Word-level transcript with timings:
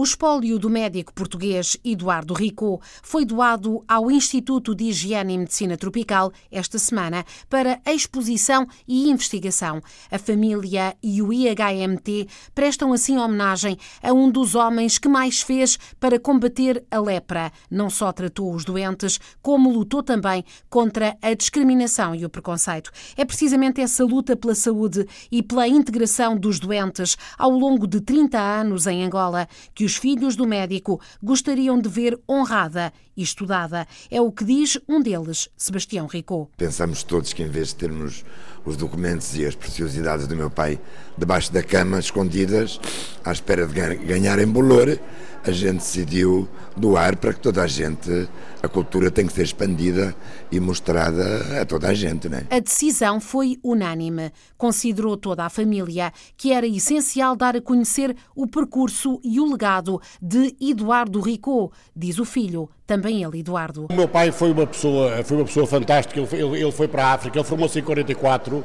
O 0.00 0.02
espólio 0.02 0.58
do 0.58 0.70
médico 0.70 1.12
português 1.12 1.76
Eduardo 1.84 2.32
Rico 2.32 2.80
foi 3.02 3.22
doado 3.26 3.84
ao 3.86 4.10
Instituto 4.10 4.74
de 4.74 4.84
Higiene 4.84 5.34
e 5.34 5.38
Medicina 5.38 5.76
Tropical 5.76 6.32
esta 6.50 6.78
semana 6.78 7.22
para 7.50 7.78
exposição 7.84 8.66
e 8.88 9.10
investigação. 9.10 9.82
A 10.10 10.18
família 10.18 10.96
e 11.02 11.20
o 11.20 11.30
IHMT 11.30 12.26
prestam 12.54 12.94
assim 12.94 13.18
homenagem 13.18 13.76
a 14.02 14.10
um 14.10 14.30
dos 14.30 14.54
homens 14.54 14.96
que 14.96 15.06
mais 15.06 15.42
fez 15.42 15.78
para 16.00 16.18
combater 16.18 16.82
a 16.90 16.98
lepra. 16.98 17.52
Não 17.70 17.90
só 17.90 18.10
tratou 18.10 18.54
os 18.54 18.64
doentes, 18.64 19.20
como 19.42 19.70
lutou 19.70 20.02
também 20.02 20.42
contra 20.70 21.14
a 21.20 21.34
discriminação 21.34 22.14
e 22.14 22.24
o 22.24 22.30
preconceito. 22.30 22.90
É 23.18 23.24
precisamente 23.26 23.82
essa 23.82 24.02
luta 24.02 24.34
pela 24.34 24.54
saúde 24.54 25.06
e 25.30 25.42
pela 25.42 25.68
integração 25.68 26.38
dos 26.38 26.58
doentes 26.58 27.18
ao 27.36 27.50
longo 27.50 27.86
de 27.86 28.00
30 28.00 28.38
anos 28.38 28.86
em 28.86 29.04
Angola 29.04 29.46
que 29.74 29.89
os 29.89 29.89
filhos 29.96 30.36
do 30.36 30.46
médico 30.46 31.00
gostariam 31.22 31.80
de 31.80 31.88
ver 31.88 32.18
honrada 32.28 32.92
e 33.16 33.22
estudada. 33.22 33.86
É 34.10 34.20
o 34.20 34.32
que 34.32 34.44
diz 34.44 34.78
um 34.88 35.00
deles, 35.00 35.48
Sebastião 35.56 36.06
Ricou. 36.06 36.50
Pensamos 36.56 37.02
todos 37.02 37.32
que 37.32 37.42
em 37.42 37.48
vez 37.48 37.68
de 37.68 37.76
termos 37.76 38.24
os 38.64 38.76
documentos 38.76 39.36
e 39.36 39.44
as 39.44 39.54
preciosidades 39.54 40.26
do 40.26 40.36
meu 40.36 40.50
pai 40.50 40.80
debaixo 41.16 41.52
da 41.52 41.62
cama, 41.62 41.98
escondidas, 41.98 42.80
à 43.24 43.32
espera 43.32 43.66
de 43.66 43.74
ganhar 43.96 44.38
em 44.38 44.46
bolor, 44.46 44.98
a 45.44 45.50
gente 45.50 45.78
decidiu 45.78 46.48
doar 46.76 47.16
para 47.16 47.32
que 47.32 47.40
toda 47.40 47.62
a 47.62 47.66
gente, 47.66 48.28
a 48.62 48.68
cultura 48.68 49.10
tem 49.10 49.26
que 49.26 49.32
ser 49.32 49.42
expandida 49.42 50.14
e 50.52 50.60
mostrada 50.60 51.60
a 51.60 51.64
toda 51.64 51.88
a 51.88 51.94
gente. 51.94 52.28
Né? 52.28 52.46
A 52.50 52.58
decisão 52.58 53.20
foi 53.20 53.58
unânime. 53.62 54.32
Considerou 54.56 55.16
toda 55.16 55.44
a 55.44 55.50
família 55.50 56.12
que 56.36 56.52
era 56.52 56.66
essencial 56.66 57.34
dar 57.34 57.56
a 57.56 57.60
conhecer 57.60 58.14
o 58.34 58.46
percurso 58.46 59.20
e 59.24 59.40
o 59.40 59.50
legado 59.50 60.00
de 60.20 60.54
Eduardo 60.60 61.20
Rico, 61.20 61.72
diz 61.96 62.18
o 62.18 62.24
filho, 62.24 62.68
também 62.90 63.22
ele, 63.22 63.38
Eduardo. 63.38 63.86
O 63.88 63.94
meu 63.94 64.08
pai 64.08 64.32
foi 64.32 64.50
uma 64.50 64.66
pessoa, 64.66 65.22
foi 65.22 65.36
uma 65.36 65.46
pessoa 65.46 65.64
fantástica, 65.64 66.20
ele, 66.20 66.60
ele 66.60 66.72
foi 66.72 66.88
para 66.88 67.04
a 67.04 67.12
África, 67.12 67.38
ele 67.38 67.46
formou-se 67.46 67.78
em 67.78 67.82
44, 67.82 68.64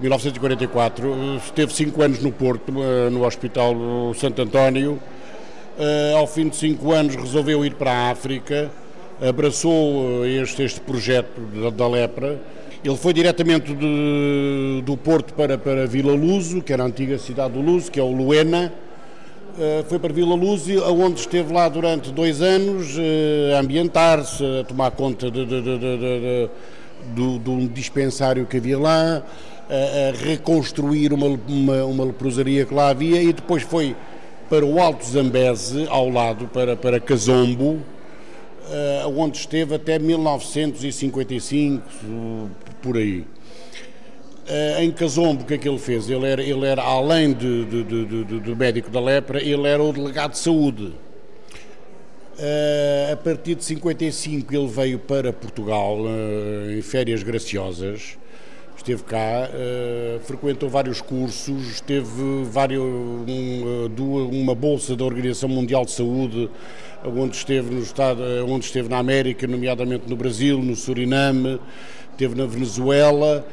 1944, 0.00 1.36
esteve 1.44 1.74
cinco 1.74 2.00
anos 2.00 2.22
no 2.22 2.30
Porto, 2.30 2.72
eh, 2.80 3.10
no 3.10 3.26
Hospital 3.26 3.74
Santo 4.14 4.40
António, 4.40 5.00
Uh, 5.78 6.16
ao 6.16 6.26
fim 6.26 6.48
de 6.48 6.56
cinco 6.56 6.90
anos 6.90 7.14
resolveu 7.16 7.62
ir 7.62 7.74
para 7.74 7.92
a 7.92 8.10
África, 8.10 8.70
abraçou 9.20 10.24
eh, 10.24 10.42
este, 10.42 10.62
este 10.62 10.80
projeto 10.80 11.38
da, 11.38 11.68
da, 11.68 11.86
lepra. 11.86 12.40
Ele 12.82 12.96
foi 12.96 13.12
diretamente 13.12 13.74
de, 13.74 14.82
do 14.86 14.96
Porto 14.96 15.34
para, 15.34 15.58
para 15.58 15.86
Vila 15.86 16.14
Luso, 16.14 16.62
que 16.62 16.72
era 16.72 16.82
a 16.82 16.86
antiga 16.86 17.18
cidade 17.18 17.52
do 17.52 17.60
Luso, 17.60 17.92
que 17.92 18.00
é 18.00 18.02
o 18.02 18.10
Luena. 18.10 18.72
Uh, 19.56 19.82
foi 19.88 19.98
para 19.98 20.12
Vila 20.12 20.34
Luso, 20.34 20.70
onde 20.84 21.20
esteve 21.20 21.50
lá 21.50 21.66
durante 21.66 22.12
dois 22.12 22.42
anos 22.42 22.94
uh, 22.98 23.54
a 23.56 23.60
ambientar-se, 23.60 24.44
a 24.60 24.64
tomar 24.64 24.90
conta 24.90 25.30
de, 25.30 25.46
de, 25.46 25.62
de, 25.62 26.50
de 27.38 27.50
um 27.50 27.66
dispensário 27.66 28.44
que 28.44 28.58
havia 28.58 28.78
lá, 28.78 29.22
a, 29.70 30.08
a 30.10 30.12
reconstruir 30.12 31.10
uma, 31.14 31.40
uma, 31.48 31.84
uma 31.86 32.04
leprosaria 32.04 32.66
que 32.66 32.74
lá 32.74 32.90
havia 32.90 33.22
e 33.22 33.32
depois 33.32 33.62
foi 33.62 33.96
para 34.50 34.66
o 34.66 34.78
Alto 34.78 35.06
Zambeze, 35.06 35.86
ao 35.88 36.10
lado, 36.10 36.46
para, 36.48 36.76
para 36.76 37.00
Casombo, 37.00 37.78
uh, 38.68 39.08
onde 39.16 39.38
esteve 39.38 39.74
até 39.74 39.98
1955, 39.98 41.82
por 42.82 42.98
aí. 42.98 43.24
Uh, 44.48 44.80
em 44.80 44.92
Casombo, 44.92 45.42
o 45.42 45.44
que 45.44 45.54
é 45.54 45.58
que 45.58 45.68
ele 45.68 45.78
fez? 45.78 46.08
Ele 46.08 46.24
era, 46.26 46.40
ele 46.40 46.64
era 46.64 46.80
além 46.80 47.32
de, 47.32 47.64
de, 47.64 47.84
de, 47.84 48.40
de 48.40 48.54
médico 48.54 48.90
da 48.90 49.00
lepra, 49.00 49.42
ele 49.42 49.66
era 49.66 49.82
o 49.82 49.92
delegado 49.92 50.32
de 50.32 50.38
saúde. 50.38 50.92
Uh, 52.38 53.12
a 53.12 53.16
partir 53.16 53.56
de 53.56 53.64
55 53.64 54.54
ele 54.54 54.68
veio 54.68 54.98
para 54.98 55.32
Portugal 55.32 55.98
uh, 56.00 56.70
em 56.70 56.82
férias 56.82 57.22
graciosas 57.22 58.18
esteve 58.86 59.02
cá, 59.02 59.50
frequentou 60.22 60.68
vários 60.68 61.00
cursos, 61.00 61.80
teve 61.80 62.44
vários, 62.44 62.80
um, 62.80 63.64
eh, 63.84 64.36
uma 64.36 64.54
bolsa 64.54 64.94
da 64.94 65.04
Organização 65.04 65.48
Mundial 65.48 65.84
de 65.84 65.90
Saúde, 65.90 66.48
onde 67.04 67.36
esteve, 67.36 67.74
no 67.74 67.82
estado, 67.82 68.22
eh, 68.22 68.42
onde 68.42 68.64
esteve 68.64 68.88
na 68.88 68.98
América, 68.98 69.46
nomeadamente 69.46 70.08
no 70.08 70.14
Brasil, 70.14 70.58
no 70.58 70.76
Suriname, 70.76 71.58
esteve 72.12 72.36
na 72.36 72.46
Venezuela, 72.46 73.44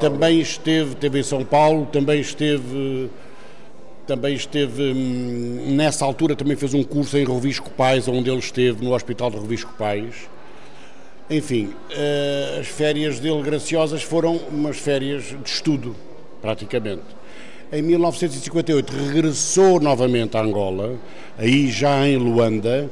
também 0.00 0.40
esteve, 0.40 0.92
esteve 0.92 1.20
em 1.20 1.22
São 1.22 1.44
Paulo, 1.44 1.86
também 1.86 2.20
esteve 2.20 3.10
também 4.08 4.34
esteve, 4.34 4.82
hum, 4.84 5.74
nessa 5.76 6.02
altura 6.02 6.34
também 6.34 6.56
fez 6.56 6.72
um 6.72 6.82
curso 6.82 7.18
em 7.18 7.24
Rovisco 7.24 7.68
Pais, 7.68 8.08
onde 8.08 8.30
ele 8.30 8.38
esteve 8.38 8.82
no 8.82 8.94
Hospital 8.94 9.30
de 9.30 9.36
Rovisco 9.36 9.74
Pais. 9.74 10.14
Enfim, 11.28 11.74
uh, 11.90 12.58
as 12.58 12.66
férias 12.66 13.20
dele 13.20 13.42
graciosas 13.42 14.02
foram 14.02 14.36
umas 14.50 14.78
férias 14.78 15.24
de 15.24 15.50
estudo, 15.50 15.94
praticamente. 16.40 17.02
Em 17.70 17.82
1958 17.82 18.90
regressou 18.90 19.78
novamente 19.78 20.38
a 20.38 20.40
Angola, 20.40 20.94
aí 21.36 21.70
já 21.70 22.08
em 22.08 22.16
Luanda, 22.16 22.90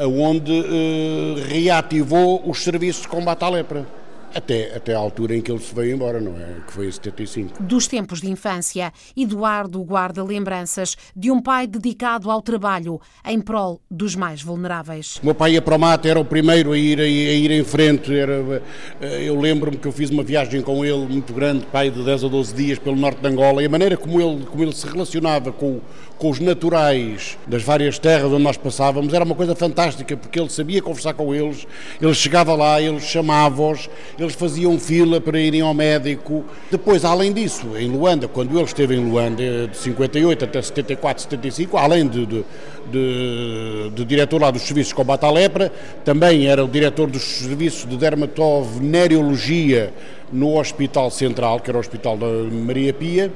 onde 0.00 0.50
uh, 0.50 1.34
reativou 1.46 2.42
os 2.50 2.64
serviços 2.64 3.02
de 3.02 3.08
combate 3.08 3.44
à 3.44 3.48
lepra 3.48 4.01
até, 4.34 4.74
até 4.76 4.94
à 4.94 4.98
altura 4.98 5.36
em 5.36 5.40
que 5.40 5.50
ele 5.50 5.60
se 5.60 5.74
veio 5.74 5.94
embora, 5.94 6.20
não 6.20 6.32
é? 6.32 6.60
Que 6.66 6.72
foi 6.72 6.88
em 6.88 6.92
75. 6.92 7.62
Dos 7.62 7.86
tempos 7.86 8.20
de 8.20 8.30
infância, 8.30 8.92
Eduardo 9.16 9.82
guarda 9.82 10.24
lembranças 10.24 10.96
de 11.14 11.30
um 11.30 11.40
pai 11.40 11.66
dedicado 11.66 12.30
ao 12.30 12.42
trabalho 12.42 13.00
em 13.24 13.40
prol 13.40 13.80
dos 13.90 14.14
mais 14.14 14.42
vulneráveis. 14.42 15.16
O 15.22 15.26
meu 15.26 15.34
pai 15.34 15.52
ia 15.52 15.62
para 15.62 15.76
o 15.76 15.78
mato, 15.78 16.06
era 16.06 16.18
o 16.18 16.24
primeiro 16.24 16.72
a 16.72 16.78
ir, 16.78 17.00
a, 17.00 17.06
ir 17.06 17.50
em 17.50 17.64
frente. 17.64 18.14
Era, 18.14 18.62
eh, 19.00 19.24
eu 19.24 19.38
lembro-me 19.40 19.76
que 19.76 19.86
eu 19.86 19.92
fiz 19.92 20.10
uma 20.10 20.22
viagem 20.22 20.62
com 20.62 20.84
ele 20.84 21.06
muito 21.06 21.32
grande, 21.32 21.66
pai 21.66 21.90
de 21.90 22.02
10 22.04 22.24
a 22.24 22.28
12 22.28 22.54
dias, 22.54 22.78
pelo 22.78 22.96
norte 22.96 23.20
de 23.20 23.28
Angola, 23.28 23.62
e 23.62 23.66
a 23.66 23.68
maneira 23.68 23.96
como 23.96 24.20
ele, 24.20 24.44
como 24.46 24.62
ele 24.62 24.72
se 24.72 24.86
relacionava 24.86 25.52
com, 25.52 25.80
com 26.18 26.30
os 26.30 26.38
naturais 26.38 27.36
das 27.46 27.62
várias 27.62 27.98
terras 27.98 28.32
onde 28.32 28.42
nós 28.42 28.56
passávamos 28.56 29.12
era 29.12 29.24
uma 29.24 29.34
coisa 29.34 29.54
fantástica, 29.54 30.16
porque 30.16 30.38
ele 30.38 30.48
sabia 30.50 30.80
conversar 30.80 31.14
com 31.14 31.34
eles, 31.34 31.66
ele 32.00 32.14
chegava 32.14 32.54
lá, 32.54 32.80
ele 32.80 33.00
chamava-os, 33.00 33.90
eles 34.18 34.34
faziam 34.34 34.78
fila 34.78 35.20
para 35.20 35.38
irem 35.40 35.60
ao 35.60 35.74
médico. 35.74 36.44
Depois, 36.70 37.04
além 37.04 37.32
disso, 37.32 37.76
em 37.76 37.88
Luanda, 37.88 38.28
quando 38.28 38.56
ele 38.56 38.64
esteve 38.64 38.94
em 38.94 39.04
Luanda, 39.04 39.66
de 39.68 39.76
58 39.76 40.44
até 40.44 40.62
74, 40.62 41.24
75, 41.24 41.76
além 41.76 42.06
de, 42.06 42.26
de, 42.26 42.44
de, 42.90 43.90
de 43.94 44.04
diretor 44.04 44.40
lá 44.40 44.50
dos 44.50 44.62
serviços 44.62 44.88
de 44.90 44.94
combate 44.94 45.24
à 45.24 45.30
lepra, 45.30 45.72
também 46.04 46.46
era 46.46 46.64
o 46.64 46.68
diretor 46.68 47.10
dos 47.10 47.22
serviços 47.22 47.88
de 47.88 47.96
dermatovenereologia 47.96 49.92
no 50.32 50.58
Hospital 50.58 51.10
Central, 51.10 51.60
que 51.60 51.70
era 51.70 51.76
o 51.76 51.80
Hospital 51.80 52.16
da 52.16 52.26
Maria 52.50 52.92
Pia. 52.92 53.32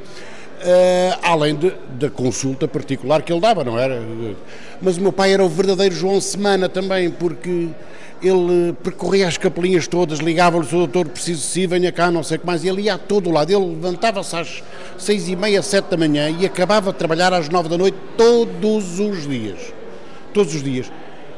Uh, 0.57 1.19
além 1.23 1.55
de, 1.55 1.71
da 1.91 2.09
consulta 2.09 2.67
particular 2.67 3.21
que 3.21 3.31
ele 3.31 3.41
dava, 3.41 3.63
não 3.63 3.79
era? 3.79 4.03
Mas 4.81 4.97
o 4.97 5.03
meu 5.03 5.13
pai 5.13 5.35
era 5.35 5.45
o 5.45 5.49
verdadeiro 5.49 5.95
João 5.95 6.19
Semana 6.21 6.67
também, 6.69 7.11
porque 7.11 7.69
ele 8.23 8.73
percorria 8.83 9.29
as 9.29 9.37
capelinhas 9.37 9.87
todas, 9.87 10.19
ligava-lhe, 10.19 10.67
o 10.67 10.71
doutor, 10.71 11.09
preciso 11.09 11.43
de 11.43 11.47
si, 11.47 11.67
venha 11.67 11.93
cá, 11.93 12.11
não 12.11 12.23
sei 12.23 12.39
o 12.39 12.41
que 12.41 12.47
mais, 12.47 12.65
e 12.65 12.69
ele 12.69 12.83
ia 12.83 12.95
a 12.95 12.99
todo 12.99 13.31
lado. 13.31 13.51
Ele 13.51 13.75
levantava-se 13.75 14.35
às 14.35 14.63
seis 14.99 15.29
e 15.29 15.37
meia, 15.37 15.63
sete 15.63 15.91
da 15.91 15.97
manhã 15.97 16.31
e 16.31 16.47
acabava 16.47 16.93
de 16.93 16.99
trabalhar 16.99 17.33
às 17.33 17.49
nove 17.49 17.69
da 17.69 17.77
noite 17.77 17.97
todos 18.17 18.99
os 18.99 19.29
dias. 19.29 19.59
Todos 20.33 20.55
os 20.55 20.63
dias. 20.63 20.91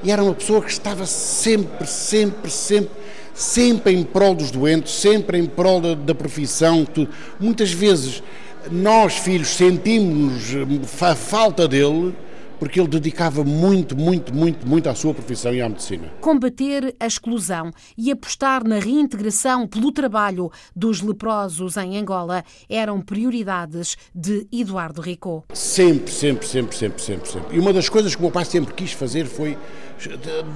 E 0.03 0.13
era 0.13 0.23
uma 0.23 0.35
pessoa 0.35 0.63
que 0.63 0.71
estava 0.71 1.05
sempre, 1.07 1.87
sempre, 1.87 2.51
sempre, 2.51 2.91
sempre 3.35 3.93
em 3.93 4.05
prol 4.05 4.35
dos 4.35 4.53
doentes, 4.53 4.93
sempre 4.95 5.39
em 5.39 5.47
prol 5.47 5.81
da, 5.81 5.95
da 5.95 6.15
profissão. 6.15 6.85
Tudo. 6.85 7.11
Muitas 7.41 7.73
vezes 7.73 8.23
nós, 8.71 9.15
filhos, 9.15 9.49
sentimos 9.49 10.55
a 11.01 11.15
falta 11.15 11.67
dele 11.67 12.15
porque 12.59 12.81
ele 12.81 12.89
dedicava 12.89 13.45
muito, 13.45 13.97
muito, 13.97 14.35
muito, 14.35 14.67
muito 14.67 14.89
à 14.89 14.95
sua 14.95 15.15
profissão 15.15 15.55
e 15.55 15.61
à 15.61 15.69
medicina. 15.69 16.09
Combater 16.21 16.95
a 16.99 17.07
exclusão 17.07 17.71
e 17.97 18.11
apostar 18.11 18.67
na 18.67 18.79
reintegração 18.79 19.67
pelo 19.67 19.93
trabalho 19.93 20.51
dos 20.75 21.01
leprosos 21.01 21.77
em 21.77 21.99
Angola 21.99 22.45
eram 22.69 23.01
prioridades 23.01 23.97
de 24.15 24.47
Eduardo 24.53 25.01
Rico. 25.01 25.45
Sempre, 25.53 26.13
sempre, 26.13 26.47
sempre, 26.47 26.77
sempre, 26.77 27.03
sempre, 27.03 27.31
sempre. 27.31 27.57
E 27.57 27.61
uma 27.61 27.73
das 27.73 27.89
coisas 27.89 28.15
que 28.15 28.21
o 28.21 28.25
meu 28.25 28.33
pai 28.33 28.45
sempre 28.45 28.75
quis 28.75 28.93
fazer 28.93 29.27
foi 29.27 29.57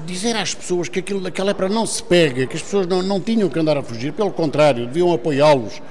dizer 0.06 0.36
às 0.36 0.54
pessoas 0.54 0.88
que 0.88 1.00
aquilo, 1.00 1.26
aquela 1.26 1.48
lepra 1.48 1.68
não 1.68 1.84
se 1.84 2.02
pega, 2.02 2.46
que 2.46 2.56
as 2.56 2.62
pessoas 2.62 2.86
não, 2.86 3.02
não 3.02 3.20
tinham 3.20 3.48
que 3.48 3.58
andar 3.58 3.76
a 3.76 3.82
fugir, 3.82 4.12
pelo 4.12 4.30
contrário, 4.30 4.86
deviam 4.86 5.12
apoiá-los. 5.12 5.82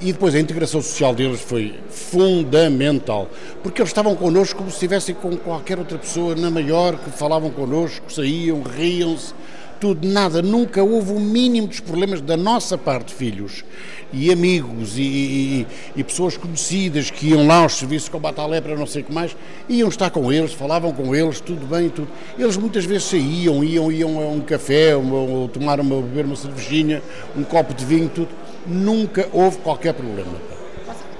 E 0.00 0.12
depois 0.12 0.34
a 0.34 0.40
integração 0.40 0.82
social 0.82 1.14
deles 1.14 1.40
foi 1.40 1.74
fundamental, 1.88 3.30
porque 3.62 3.80
eles 3.80 3.90
estavam 3.90 4.14
connosco 4.14 4.58
como 4.58 4.68
se 4.68 4.76
estivessem 4.76 5.14
com, 5.14 5.36
com 5.36 5.54
qualquer 5.56 5.78
outra 5.78 5.96
pessoa 5.96 6.34
na 6.34 6.50
maior 6.50 6.98
que 6.98 7.10
falavam 7.10 7.50
connosco, 7.50 8.12
saíam, 8.12 8.62
riam-se, 8.62 9.32
tudo, 9.80 10.06
nada, 10.06 10.42
nunca 10.42 10.82
houve 10.82 11.12
o 11.12 11.20
mínimo 11.20 11.66
dos 11.66 11.80
problemas 11.80 12.20
da 12.20 12.36
nossa 12.36 12.76
parte, 12.76 13.14
filhos 13.14 13.64
e 14.12 14.30
amigos 14.30 14.98
e, 14.98 15.02
e, 15.02 15.66
e, 15.96 16.04
pessoas 16.04 16.36
conhecidas 16.36 17.10
que 17.10 17.28
iam 17.28 17.46
lá 17.46 17.62
aos 17.62 17.74
serviços 17.74 18.04
de 18.04 18.10
combate 18.10 18.38
à 18.38 18.46
lepra, 18.46 18.76
não 18.76 18.86
sei 18.86 19.00
o 19.00 19.04
que 19.06 19.12
mais, 19.12 19.34
iam 19.66 19.88
estar 19.88 20.10
com 20.10 20.30
eles, 20.30 20.52
falavam 20.52 20.92
com 20.92 21.14
eles, 21.14 21.40
tudo 21.40 21.66
bem, 21.66 21.88
tudo. 21.88 22.08
Eles 22.38 22.56
muitas 22.58 22.84
vezes 22.84 23.04
saíam, 23.04 23.64
iam, 23.64 23.90
iam 23.90 24.18
a 24.18 24.28
um 24.28 24.40
café, 24.40 24.94
ou, 24.94 25.04
ou 25.04 25.48
tomar 25.48 25.80
uma, 25.80 26.02
beber 26.02 26.26
uma 26.26 26.36
cervejinha, 26.36 27.02
um 27.34 27.42
copo 27.42 27.72
de 27.72 27.84
vinho, 27.84 28.10
tudo. 28.14 28.28
Nunca 28.66 29.26
houve 29.32 29.56
qualquer 29.58 29.94
problema. 29.94 30.34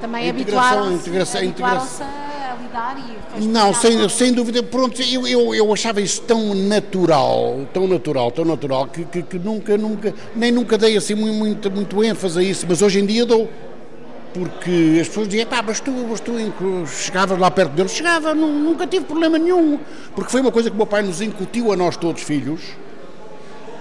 Também 0.01 0.29
habituaram-se 0.29 1.09
integração, 1.09 1.43
integração, 1.43 2.26
a 2.57 2.63
lidar 2.63 2.97
e 3.37 3.45
Não, 3.47 3.75
sem, 3.75 4.09
sem 4.09 4.33
dúvida, 4.33 4.63
pronto, 4.63 5.01
eu, 5.03 5.27
eu, 5.27 5.55
eu 5.55 5.73
achava 5.73 6.01
isso 6.01 6.23
tão 6.23 6.55
natural, 6.55 7.67
tão 7.73 7.87
natural, 7.87 8.31
tão 8.31 8.45
natural, 8.45 8.87
que, 8.87 9.05
que, 9.05 9.23
que 9.23 9.39
nunca, 9.39 9.77
nunca, 9.77 10.15
nem 10.35 10.51
nunca 10.51 10.79
dei 10.79 10.97
assim 10.97 11.15
muito, 11.15 11.71
muito 11.71 12.05
ênfase 12.05 12.39
a 12.39 12.43
isso, 12.43 12.67
mas 12.69 12.83
hoje 12.83 13.01
em 13.01 13.07
dia 13.07 13.27
dou. 13.27 13.49
Porque 14.33 14.99
as 15.01 15.09
pessoas 15.09 15.29
diziam, 15.29 15.47
pá, 15.47 15.63
mas 15.67 15.81
tu, 15.81 15.91
mas 15.91 16.21
tu 16.21 16.33
chegavas 16.87 17.39
lá 17.39 17.51
perto 17.51 17.73
deles, 17.73 17.93
chegava, 17.93 18.35
nunca 18.35 18.87
tive 18.87 19.07
problema 19.07 19.39
nenhum, 19.39 19.79
porque 20.15 20.31
foi 20.31 20.43
uma 20.43 20.53
coisa 20.53 20.69
que 20.69 20.75
o 20.75 20.77
meu 20.77 20.87
pai 20.87 21.03
nos 21.03 21.23
incutiu 21.23 21.73
a 21.73 21.77
nós 21.77 21.97
todos 21.97 22.23
filhos, 22.23 22.61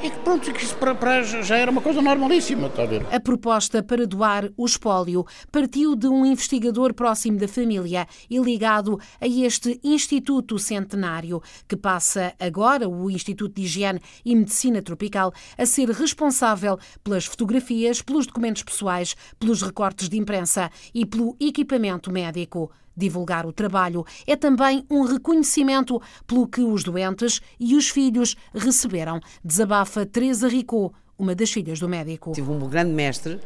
e 0.06 0.12
que 0.12 0.20
pronto, 0.20 0.54
que 0.54 0.64
isso 0.64 0.76
para, 0.76 0.94
para, 0.94 1.24
já 1.24 1.58
era 1.58 1.72
uma 1.72 1.82
coisa 1.82 2.00
normalíssima, 2.00 2.68
está 2.68 2.84
a 2.84 2.86
ver? 2.86 3.04
A 3.12 3.20
proposta 3.20 3.82
para 3.82 4.06
doar 4.06 4.52
o 4.56 4.64
espólio 4.64 5.26
partiu 5.52 5.96
de 5.96 6.08
um 6.08 6.24
investigador 6.24 6.94
próximo 6.94 7.40
da 7.40 7.48
família 7.48 8.08
e 8.30 8.38
ligado 8.38 9.00
a 9.20 9.28
este 9.28 9.80
Instituto 9.84 10.60
Centenário, 10.60 11.42
que 11.68 11.76
passa 11.76 12.36
agora, 12.40 12.88
o 12.88 13.10
Instituto 13.10 13.56
de 13.56 13.64
Higiene 13.64 14.00
e 14.24 14.36
Medicina 14.36 14.80
Tropical, 14.80 15.34
a 15.58 15.66
ser 15.66 15.90
responsável 15.90 16.78
pelas 17.04 17.26
fotografias, 17.26 18.04
pelos 18.04 18.28
documentos 18.28 18.62
pessoais, 18.62 19.16
pelos 19.40 19.64
recortes 19.64 20.08
de 20.08 20.18
imprensa 20.18 20.70
e 20.94 21.04
pelo 21.04 21.36
equipamento 21.40 22.12
médico. 22.12 22.72
Divulgar 22.96 23.46
o 23.46 23.52
trabalho 23.52 24.06
é 24.26 24.36
também 24.36 24.86
um 24.90 25.04
reconhecimento 25.04 26.02
pelo 26.26 26.48
que 26.48 26.62
os 26.62 26.84
doentes 26.84 27.42
e 27.60 27.76
os 27.76 27.90
filhos 27.90 28.36
receberam. 28.54 29.20
Desabafa 29.44 30.06
Teresa 30.06 30.48
Ricou, 30.48 30.94
uma 31.18 31.34
das 31.34 31.52
filhas 31.52 31.80
do 31.80 31.88
médico. 31.88 32.32
Tive 32.34 32.52
um 32.52 32.70
grande 32.70 32.92
mestre, 32.92 33.40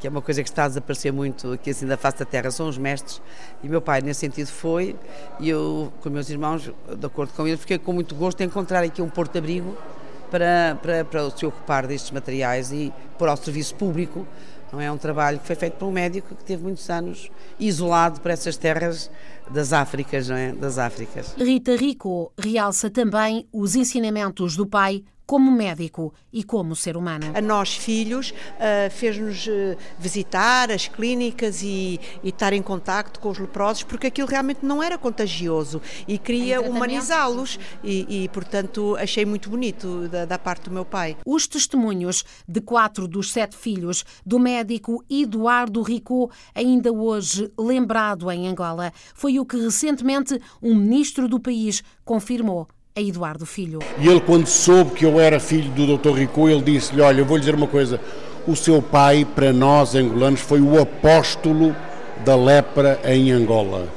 que 0.00 0.06
é 0.06 0.10
uma 0.10 0.22
coisa 0.22 0.42
que 0.42 0.48
está 0.48 0.64
a 0.64 0.68
desaparecer 0.68 1.12
muito 1.12 1.52
aqui 1.52 1.70
assim 1.70 1.86
da 1.86 1.96
face 1.96 2.18
da 2.18 2.24
terra, 2.24 2.50
são 2.50 2.68
os 2.68 2.78
mestres, 2.78 3.20
e 3.62 3.68
meu 3.68 3.80
pai 3.80 4.00
nesse 4.00 4.20
sentido 4.20 4.48
foi, 4.48 4.96
e 5.40 5.48
eu 5.48 5.92
com 6.00 6.10
meus 6.10 6.30
irmãos, 6.30 6.62
de 6.98 7.06
acordo 7.06 7.32
com 7.32 7.46
ele, 7.46 7.56
fiquei 7.56 7.78
com 7.78 7.92
muito 7.92 8.14
gosto 8.14 8.38
de 8.38 8.44
encontrar 8.44 8.82
aqui 8.84 9.02
um 9.02 9.08
porto-abrigo 9.08 9.76
para, 10.30 10.78
para, 10.80 11.04
para 11.04 11.30
se 11.30 11.46
ocupar 11.46 11.86
destes 11.86 12.10
materiais 12.10 12.72
e 12.72 12.92
pôr 13.18 13.28
ao 13.28 13.36
serviço 13.36 13.74
público 13.74 14.26
não 14.72 14.80
é 14.80 14.90
um 14.90 14.98
trabalho 14.98 15.38
que 15.38 15.46
foi 15.46 15.56
feito 15.56 15.74
por 15.74 15.86
um 15.86 15.92
médico 15.92 16.34
que 16.34 16.44
teve 16.44 16.62
muitos 16.62 16.88
anos 16.90 17.30
isolado 17.58 18.20
para 18.20 18.32
essas 18.32 18.56
terras 18.56 19.10
das 19.50 19.72
Áfricas, 19.72 20.28
não 20.28 20.36
é? 20.36 20.52
Das 20.52 20.78
Áfricas. 20.78 21.34
Rita 21.38 21.76
Rico 21.76 22.32
realça 22.36 22.90
também 22.90 23.46
os 23.52 23.76
ensinamentos 23.76 24.56
do 24.56 24.66
pai 24.66 25.04
como 25.26 25.50
médico 25.50 26.14
e 26.32 26.44
como 26.44 26.76
ser 26.76 26.96
humano. 26.96 27.26
A 27.34 27.40
nós, 27.40 27.74
filhos, 27.74 28.30
uh, 28.30 28.90
fez-nos 28.90 29.46
uh, 29.46 29.76
visitar 29.98 30.70
as 30.70 30.86
clínicas 30.86 31.62
e, 31.62 32.00
e, 32.22 32.28
estar 32.28 32.52
em 32.52 32.62
contacto 32.62 33.18
com 33.18 33.30
os 33.30 33.38
leprosos, 33.38 33.82
porque 33.82 34.06
aquilo 34.06 34.28
realmente 34.28 34.64
não 34.64 34.82
era 34.82 34.96
contagioso 34.96 35.82
e 36.06 36.16
queria 36.16 36.60
humanizá-los 36.60 37.58
e, 37.82 38.24
e, 38.24 38.28
portanto, 38.28 38.96
achei 39.00 39.24
muito 39.24 39.50
bonito 39.50 40.08
da, 40.08 40.24
da, 40.24 40.38
parte 40.38 40.64
do 40.64 40.70
meu 40.70 40.84
pai. 40.84 41.16
Os 41.26 41.48
testemunhos 41.48 42.24
de 42.46 42.60
quatro 42.60 43.08
dos 43.08 43.32
sete 43.32 43.56
filhos 43.56 44.04
do 44.24 44.38
médico 44.38 45.04
Eduardo 45.10 45.82
Rico, 45.82 46.30
ainda 46.54 46.92
hoje 46.92 47.50
lembrado 47.58 48.30
em 48.30 48.46
Angola, 48.46 48.92
foi 49.14 49.40
o 49.40 49.46
que 49.46 49.56
recentemente 49.56 50.40
um 50.62 50.74
ministro 50.74 51.28
do 51.28 51.40
país 51.40 51.82
confirmou 52.04 52.68
a 52.96 53.02
Eduardo 53.02 53.44
Filho. 53.44 53.80
E 53.98 54.08
ele, 54.08 54.20
quando 54.20 54.46
soube 54.46 54.92
que 54.92 55.04
eu 55.04 55.20
era 55.20 55.38
filho 55.38 55.70
do 55.72 55.98
Dr. 55.98 56.18
Rico, 56.18 56.48
ele 56.48 56.62
disse-lhe: 56.62 57.02
Olha, 57.02 57.20
eu 57.20 57.26
vou 57.26 57.36
lhe 57.36 57.42
dizer 57.42 57.54
uma 57.54 57.66
coisa. 57.66 58.00
O 58.46 58.56
seu 58.56 58.80
pai, 58.80 59.24
para 59.24 59.52
nós 59.52 59.94
angolanos, 59.94 60.40
foi 60.40 60.60
o 60.60 60.80
apóstolo 60.80 61.76
da 62.24 62.34
lepra 62.34 62.98
em 63.04 63.30
Angola. 63.30 63.88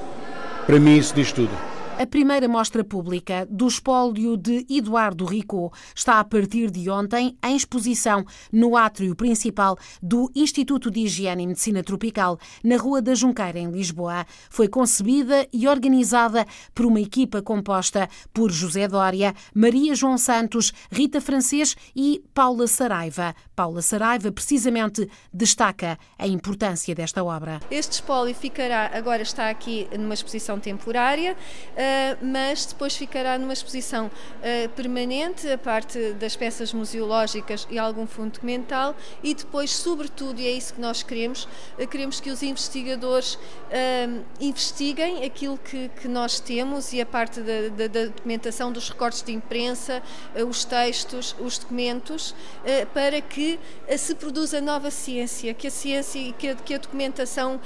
Para 0.66 0.80
mim, 0.80 0.98
isso 0.98 1.16
diz 1.16 1.32
tudo. 1.32 1.69
A 2.02 2.08
primeira 2.08 2.48
mostra 2.48 2.82
pública 2.82 3.46
do 3.52 3.68
espólio 3.68 4.38
de 4.38 4.66
Eduardo 4.70 5.26
Rico 5.26 5.74
está 5.94 6.22
a 6.22 6.24
partir 6.24 6.72
de 6.72 6.90
ontem 6.90 7.38
em 7.44 7.58
exposição 7.58 8.26
no 8.54 8.78
átrio 8.78 9.14
principal 9.14 9.78
do 10.02 10.32
Instituto 10.34 10.90
de 10.90 11.02
Higiene 11.02 11.44
e 11.44 11.48
Medicina 11.48 11.84
Tropical, 11.84 12.40
na 12.64 12.78
Rua 12.78 13.02
da 13.02 13.14
Junqueira, 13.14 13.60
em 13.60 13.70
Lisboa. 13.70 14.26
Foi 14.50 14.70
concebida 14.70 15.46
e 15.52 15.68
organizada 15.68 16.48
por 16.74 16.86
uma 16.86 17.02
equipa 17.02 17.42
composta 17.42 18.08
por 18.34 18.50
José 18.50 18.88
Dória, 18.88 19.36
Maria 19.54 19.94
João 19.94 20.18
Santos, 20.18 20.72
Rita 20.90 21.20
Francês 21.20 21.76
e 21.94 22.24
Paula 22.34 22.68
Saraiva. 22.68 23.36
Paula 23.54 23.82
Saraiva, 23.82 24.32
precisamente, 24.32 25.10
destaca 25.34 26.00
a 26.18 26.26
importância 26.26 26.96
desta 26.96 27.22
obra. 27.26 27.60
Este 27.70 27.92
espólio 27.92 28.34
ficará, 28.34 28.90
agora 28.94 29.22
está 29.22 29.50
aqui 29.50 29.86
numa 30.00 30.14
exposição 30.14 30.62
temporária. 30.62 31.36
Eh, 31.90 32.18
mas 32.22 32.68
depois 32.68 32.96
ficará 32.96 33.38
numa 33.40 33.54
exposição 33.54 34.12
eh, 34.44 34.68
permanente, 34.76 35.50
a 35.50 35.58
parte 35.58 36.14
das 36.14 36.36
peças 36.36 36.72
museológicas 36.72 37.68
e 37.70 37.80
algum 37.80 38.06
fundo 38.06 38.34
documental, 38.34 38.96
e 39.24 39.34
depois, 39.34 39.72
sobretudo, 39.72 40.40
e 40.40 40.46
é 40.46 40.52
isso 40.52 40.76
que 40.76 40.82
nós 40.82 41.02
queremos, 41.02 41.48
eh, 41.80 41.88
queremos 41.88 42.20
que 42.20 42.30
os 42.30 42.44
investigadores 42.44 43.40
investiguem 44.40 45.24
aquilo 45.24 45.58
que, 45.58 45.90
que 46.02 46.08
nós 46.08 46.40
temos 46.40 46.92
e 46.94 47.00
a 47.02 47.06
parte 47.06 47.40
da, 47.42 47.70
da, 47.70 47.88
da 47.88 48.06
documentação 48.06 48.72
dos 48.72 48.90
recortes 48.90 49.22
de 49.22 49.32
imprensa, 49.32 50.02
os 50.48 50.66
textos, 50.66 51.36
os 51.40 51.58
documentos, 51.58 52.34
para 52.94 53.22
que 53.22 53.60
se 53.98 54.16
produza 54.16 54.60
nova 54.60 54.90
ciência, 54.90 55.54
que 55.54 55.68
a 55.68 55.72
ciência 55.72 56.20
e 56.20 56.34
que 56.34 56.56
que 56.56 56.74
a 56.74 56.78
documentação 56.78 57.60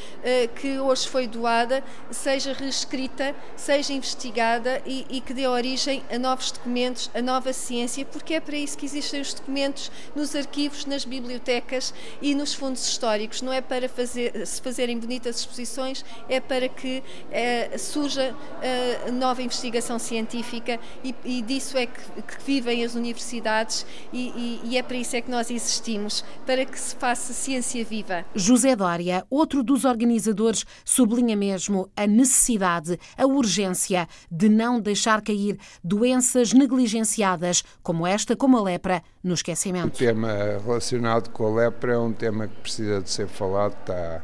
que 0.56 0.78
hoje 0.78 1.08
foi 1.08 1.25
doada 1.25 1.81
seja 2.12 2.52
reescrita, 2.54 3.34
seja 3.56 3.94
investigada 3.94 4.12
investigada 4.13 4.81
e, 4.86 5.06
e, 5.10 5.22
que 5.22 5.34
dê 5.34 5.48
origem 5.48 6.03
a 6.12 6.17
novos 6.17 6.51
documentos, 6.51 7.10
a 7.13 7.22
nova 7.22 7.51
ciência, 7.51 8.05
porque 8.05 8.36
é 8.36 8.39
para 8.39 8.55
isso 8.55 8.77
que 8.77 8.86
existem 8.86 9.20
os 9.22 9.34
documentos 9.34 9.91
nos 10.15 10.36
arquivos, 10.36 10.86
nas 10.86 11.03
bibliotecas 11.03 11.93
e 12.22 12.36
nos 12.36 12.53
fundos 12.53 12.88
históricos. 12.88 13.41
Não 13.41 13.51
é 13.51 13.62
para 13.62 13.89
fazer, 13.89 14.46
se 14.46 14.62
fazerem 14.62 14.98
bonitas 14.98 15.39
exposições, 15.39 16.05
é 16.29 16.39
para 16.39 16.70
que 16.70 17.03
eh, 17.32 17.77
surja 17.77 18.36
eh, 18.62 19.12
nova 19.12 19.41
investigação 19.41 19.98
científica 19.98 20.79
e, 21.03 21.15
e 21.25 21.41
disso 21.41 21.77
é 21.77 21.88
que, 21.88 22.01
que, 22.22 22.43
vivem 22.46 22.84
as 22.84 22.96
universidades 22.96 23.86
e, 24.12 24.60
e 24.63 24.77
é 24.77 24.84
para 24.84 24.98
isso 24.98 25.15
é 25.15 25.22
que 25.22 25.32
nós 25.32 25.50
existimos, 25.50 26.24
para 26.46 26.65
que 26.65 26.79
se 26.79 26.96
faça 26.96 27.34
ciência 27.34 27.84
viva. 27.84 28.25
José 28.36 28.75
Dória, 28.75 29.25
outro 29.29 29.63
dos 29.63 29.86
organizadores, 29.86 30.65
sublinha 30.86 31.36
mesmo 31.36 31.89
a 31.96 32.05
necessidade, 32.05 33.00
a 33.17 33.25
urgência 33.25 33.92
de 34.31 34.50
não 34.50 34.79
deixar 34.79 35.21
cair 35.21 35.57
doenças 35.83 36.53
negligenciadas, 36.53 37.63
como 37.81 38.05
esta, 38.05 38.35
como 38.35 38.57
a 38.57 38.63
lepra, 38.63 39.01
no 39.23 39.33
esquecimento. 39.33 39.95
O 39.95 39.97
tema 39.97 40.29
relacionado 40.65 41.29
com 41.29 41.47
a 41.47 41.63
lepra 41.63 41.93
é 41.93 41.97
um 41.97 42.13
tema 42.13 42.47
que 42.47 42.55
precisa 42.55 43.01
de 43.01 43.09
ser 43.09 43.27
falado, 43.27 43.75
está 43.79 44.21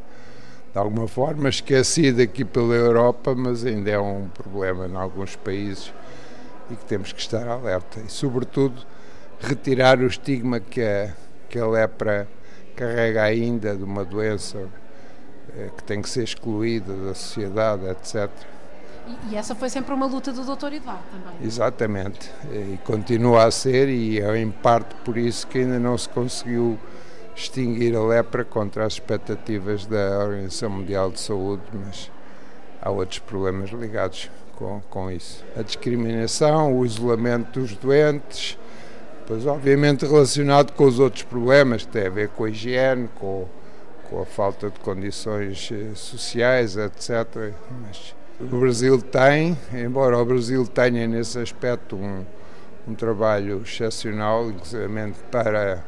de 0.72 0.78
alguma 0.78 1.08
forma 1.08 1.50
esquecido 1.50 2.22
aqui 2.22 2.46
pela 2.46 2.76
Europa, 2.76 3.34
mas 3.36 3.66
ainda 3.66 3.90
é 3.90 4.00
um 4.00 4.28
problema 4.30 4.88
em 4.88 4.96
alguns 4.96 5.36
países 5.36 5.92
e 6.70 6.76
que 6.76 6.86
temos 6.86 7.12
que 7.12 7.20
estar 7.20 7.48
alerta. 7.48 8.00
E, 8.00 8.10
sobretudo, 8.10 8.86
retirar 9.40 10.00
o 10.00 10.08
estigma 10.08 10.60
que 10.60 10.82
a, 10.82 11.14
que 11.50 11.58
a 11.58 11.68
lepra 11.68 12.28
carrega 12.76 13.24
ainda 13.24 13.76
de 13.76 13.84
uma 13.84 14.06
doença 14.06 14.70
eh, 15.56 15.70
que 15.76 15.84
tem 15.84 16.02
que 16.02 16.10
ser 16.10 16.24
excluída 16.24 16.94
da 16.94 17.14
sociedade, 17.14 17.86
etc. 17.88 18.30
E, 19.32 19.36
essa 19.36 19.56
foi 19.56 19.70
sempre 19.70 19.94
uma 19.94 20.06
luta 20.06 20.32
do 20.32 20.44
Dr. 20.44 20.74
Eduardo 20.74 21.04
também. 21.12 21.48
Exatamente, 21.48 22.32
e 22.52 22.78
continua 22.86 23.46
a 23.46 23.52
ser, 23.52 23.90
e 23.90 24.20
é 24.20 24.38
em 24.38 24.52
parte 24.52 24.96
por 25.04 25.18
isso 25.18 25.48
que 25.48 25.60
ainda 25.60 25.80
não 25.80 25.98
se 25.98 26.08
conseguiu 26.10 26.78
extinguir 27.36 27.96
a 27.96 28.04
lepra 28.04 28.44
contra 28.44 28.86
as 28.86 28.94
expectativas 28.94 29.86
da 29.86 30.20
Organização 30.20 30.70
Mundial 30.70 31.10
de 31.10 31.20
Saúde, 31.20 31.64
mas 31.74 32.12
há 32.82 32.90
outros 32.90 33.20
problemas 33.20 33.70
ligados 33.70 34.30
com, 34.56 34.82
com 34.90 35.10
isso. 35.10 35.44
A 35.58 35.62
discriminação, 35.62 36.78
o 36.78 36.86
isolamento 36.86 37.60
dos 37.60 37.74
doentes, 37.76 38.58
pois 39.26 39.46
obviamente 39.46 40.06
relacionado 40.06 40.74
com 40.74 40.84
os 40.84 41.00
outros 41.00 41.24
problemas 41.24 41.86
que 41.86 41.92
têm 41.92 42.08
a 42.08 42.10
ver 42.10 42.30
com 42.30 42.44
a 42.44 42.50
higiene, 42.50 43.10
com, 43.16 43.48
com 44.10 44.22
a 44.22 44.26
falta 44.26 44.70
de 44.70 44.80
condições 44.82 45.70
eh, 45.72 45.96
sociais, 45.96 46.76
etc. 46.76 47.54
Mas 47.82 48.16
O 48.42 48.46
Brasil 48.46 49.02
tem, 49.02 49.58
embora 49.74 50.18
o 50.18 50.24
Brasil 50.24 50.66
tenha 50.66 51.06
nesse 51.06 51.38
aspecto 51.40 51.98
um, 51.98 52.26
um 52.88 52.96
trabalho 52.96 53.62
excepcional, 53.66 54.50
inclusive 54.50 55.14
para 55.30 55.84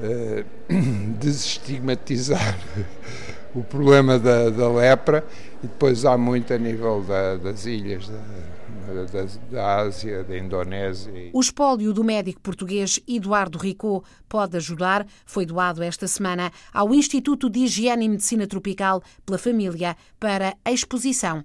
uh, 0.00 0.44
desestigmatizar 1.20 2.58
o 3.54 3.62
problema 3.62 4.18
da, 4.18 4.50
da, 4.50 4.68
lepra, 4.68 5.24
e 5.62 5.68
depois 5.68 6.04
há 6.04 6.18
muito 6.18 6.52
a 6.52 6.58
nível 6.58 7.00
da, 7.02 7.36
das 7.36 7.64
ilhas 7.64 8.08
da, 8.08 9.04
da, 9.04 9.28
da, 9.52 9.76
Ásia, 9.76 10.24
da 10.24 10.36
Indonésia. 10.36 11.30
O 11.32 11.40
espólio 11.40 11.92
do 11.92 12.02
médico 12.02 12.40
português 12.40 12.98
Eduardo 13.06 13.56
Ricô 13.56 14.02
pode 14.28 14.56
ajudar. 14.56 15.06
Foi 15.24 15.46
doado 15.46 15.80
esta 15.80 16.08
semana 16.08 16.50
ao 16.72 16.92
Instituto 16.92 17.48
de 17.48 17.60
Higiene 17.60 18.06
e 18.06 18.08
Medicina 18.08 18.48
Tropical 18.48 19.00
pela 19.24 19.38
família 19.38 19.96
para 20.18 20.56
exposição 20.66 21.44